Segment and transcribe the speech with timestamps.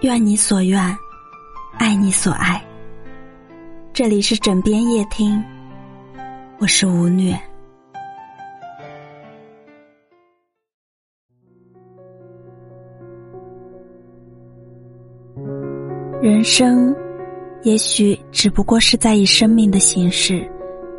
[0.00, 0.80] 愿你所愿，
[1.78, 2.62] 爱你所爱。
[3.92, 5.42] 这里是枕边夜听，
[6.58, 7.38] 我是吴虐。
[16.20, 16.94] 人生，
[17.62, 20.48] 也许只不过是在以生命的形式，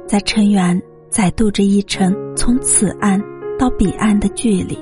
[0.08, 3.22] 在尘缘载渡着一程从此岸
[3.58, 4.78] 到彼岸的距离。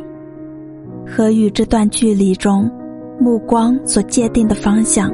[1.11, 2.71] 和与这段距离中，
[3.19, 5.11] 目光所界定的方向，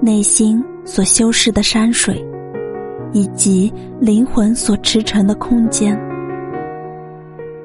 [0.00, 2.20] 内心所修饰的山水，
[3.12, 5.96] 以及灵魂所驰骋的空间。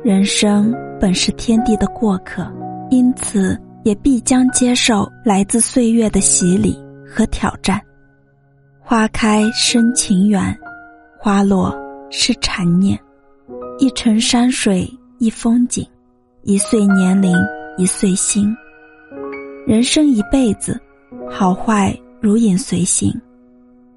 [0.03, 2.47] 人生本是天地的过客，
[2.91, 6.77] 因此也必将接受来自岁月的洗礼。
[7.13, 7.77] 和挑战，
[8.79, 10.57] 花开生情缘，
[11.19, 11.77] 花落
[12.09, 12.97] 是缠念。
[13.79, 14.89] 一程山水
[15.19, 15.85] 一风景，
[16.43, 17.35] 一岁年龄
[17.77, 18.55] 一碎心。
[19.65, 20.79] 人生一辈子，
[21.29, 23.13] 好坏如影随形，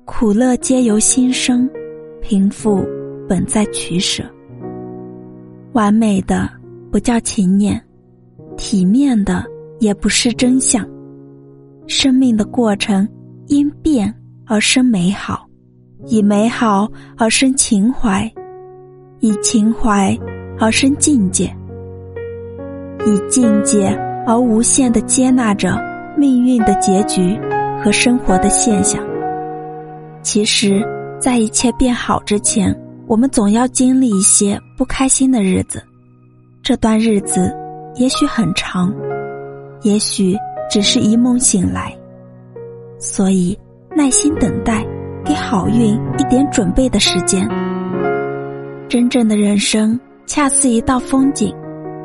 [0.04, 1.68] 苦乐皆由心生，
[2.20, 2.86] 贫富
[3.28, 4.22] 本在取舍。
[5.72, 6.48] 完美的
[6.92, 7.82] 不叫情念，
[8.56, 9.44] 体面的
[9.80, 10.88] 也不是真相。
[11.86, 13.08] 生命的过程
[13.48, 14.14] 因变
[14.46, 15.46] 而生美好，
[16.06, 18.30] 以美好而生情怀，
[19.20, 20.16] 以情怀
[20.58, 21.54] 而生境界，
[23.06, 23.88] 以境界
[24.26, 25.78] 而无限的接纳着
[26.16, 27.38] 命运的结局
[27.82, 29.02] 和生活的现象。
[30.22, 30.82] 其实，
[31.20, 32.74] 在一切变好之前，
[33.06, 35.82] 我们总要经历一些不开心的日子。
[36.62, 37.54] 这段日子
[37.96, 38.92] 也许很长，
[39.82, 40.36] 也许。
[40.70, 41.94] 只是一梦醒来，
[42.98, 43.56] 所以
[43.94, 44.84] 耐心等待，
[45.22, 47.46] 给好运一点准备的时间。
[48.88, 51.54] 真正的人生恰似一道风景，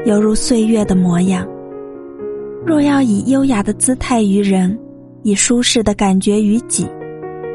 [0.05, 1.47] 犹如岁月的模样。
[2.65, 4.77] 若要以优雅的姿态于人，
[5.23, 6.87] 以舒适的感觉于己，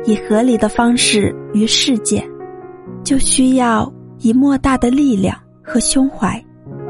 [0.05, 2.27] 以合理的方式于世界，
[3.03, 6.43] 就需要以莫大的力量和胸怀，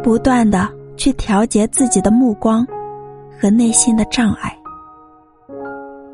[0.03, 2.67] 不断的去调节自己的目光。
[3.37, 4.57] 和内心的障碍。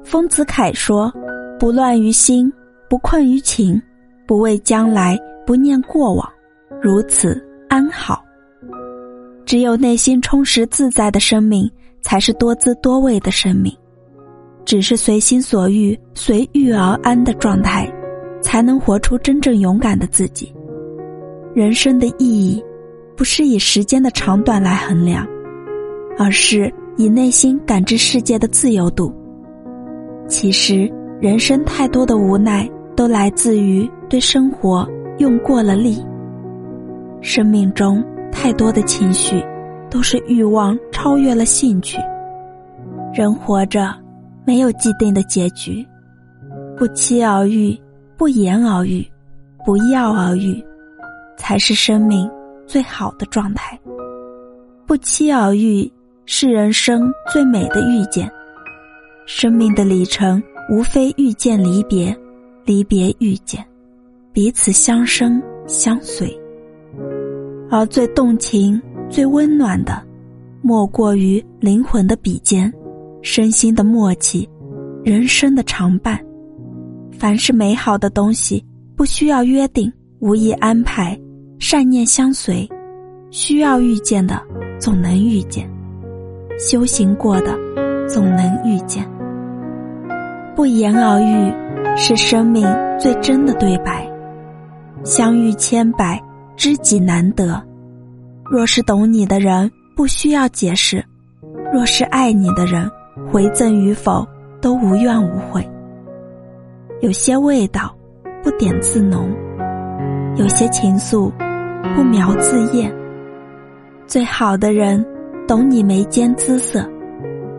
[0.03, 1.13] 丰子恺说
[1.61, 2.51] ：“不乱于心，
[2.89, 3.81] 不困于情，
[4.27, 6.29] 不畏将来，不念过往，
[6.81, 8.25] 如此安好。
[9.51, 11.69] 只有内心充实自在的生命，
[12.03, 13.77] 才是多姿多味的生命。
[14.65, 17.93] 只是随心所欲、随遇而安的状态，
[18.41, 20.55] 才能活出真正勇敢的自己。
[21.53, 22.63] 人生的意义，
[23.17, 25.27] 不是以时间的长短来衡量，
[26.17, 29.13] 而是。”以内心感知世界的自由度。
[30.29, 30.89] 其实，
[31.21, 36.01] 人生太多的无奈，都来自于对生活用过了力。
[37.21, 38.01] 生命中
[38.33, 39.45] 太多的情绪，
[39.91, 41.99] 都是欲望超越了兴趣。
[43.13, 43.95] 人活着，
[44.45, 45.87] 没有既定的结局，
[46.77, 47.79] 不期而遇，
[48.17, 49.07] 不言而喻，
[49.65, 50.65] 不药而愈，
[51.37, 52.31] 才是生命
[52.67, 53.79] 最好的状态。
[54.87, 55.91] 不期而遇。
[56.33, 58.31] 是人生最美的遇见，
[59.27, 62.17] 生命的里程无非遇见离别，
[62.65, 63.67] 离别遇见，
[64.33, 66.40] 彼此相生相随。
[67.71, 70.03] 而最动情、最温暖的，
[70.61, 72.73] 莫过于灵魂的比肩，
[73.23, 74.49] 身心的默契，
[75.05, 76.21] 人生的常伴。
[77.13, 78.65] 凡是美好的东西，
[78.97, 81.19] 不需要约定，无意安排，
[81.59, 82.69] 善念相随，
[83.31, 84.41] 需要遇见的，
[84.79, 85.71] 总能遇见。
[86.59, 87.57] 修行过的，
[88.09, 89.09] 总能遇见。
[90.57, 92.67] 不言而喻，是生命
[92.99, 94.11] 最真的对白。
[95.05, 96.21] 相遇千百，
[96.61, 97.59] 知己难得。
[98.51, 101.03] 若是懂你的人，不需要解释；
[101.73, 102.87] 若是爱你的人，
[103.33, 104.29] 回赠与否
[104.61, 105.67] 都无怨无悔。
[107.01, 107.97] 有些味道，
[108.43, 109.27] 不点自浓；
[110.37, 111.33] 有些情愫，
[111.97, 112.95] 不描自艳。
[114.07, 115.03] 最好的人。
[115.49, 116.89] 懂你眉间姿色，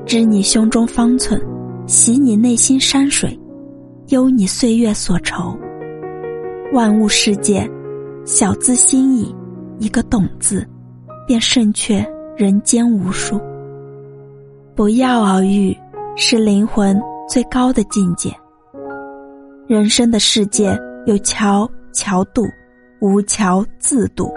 [0.05, 1.41] 知你胸中方寸，
[1.87, 3.37] 喜你内心山水，
[4.09, 5.59] 忧你岁月所愁。
[6.71, 7.69] 万物世界，
[8.23, 9.35] 小资心意，
[9.79, 10.67] 一个懂字，
[11.25, 12.05] 便胜却
[12.37, 13.41] 人间无数。
[14.75, 15.75] 不药而愈，
[16.15, 18.31] 是灵魂最高的境界。
[19.67, 22.45] 人生的世界有桥桥渡，
[22.99, 24.31] 无桥自渡。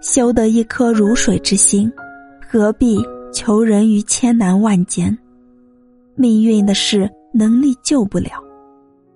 [0.00, 1.90] 修得一颗如水之心。
[2.48, 2.98] 何必
[3.32, 5.16] 求人于千难万艰？
[6.14, 8.30] 命运的事，能力救不了；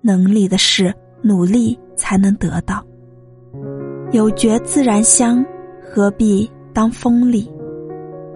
[0.01, 2.85] 能力的事，努力才能得到。
[4.11, 5.43] 有觉自然香，
[5.81, 7.49] 何必当锋利？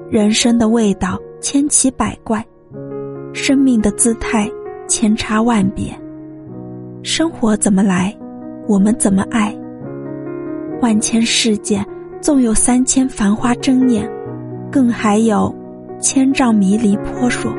[0.09, 2.41] 人生的味道千奇百怪，
[3.33, 4.49] 生命的姿态
[4.87, 5.93] 千差万别。
[7.03, 8.15] 生活怎么来，
[8.69, 9.53] 我们怎么爱。
[10.81, 11.85] 万千世界，
[12.21, 14.09] 纵有三千繁花争艳，
[14.71, 15.53] 更还有
[15.99, 17.51] 千丈迷离扑朔。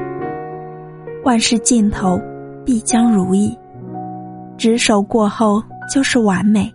[1.23, 2.19] 万事尽头，
[2.65, 3.55] 必将如意。
[4.57, 6.73] 执手过后，就是完美。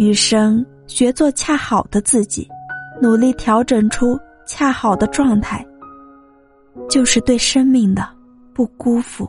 [0.00, 2.48] 余生，学做恰好的自己，
[3.02, 5.62] 努力调整出恰好的状态，
[6.88, 8.08] 就是对生命的
[8.54, 9.28] 不辜负。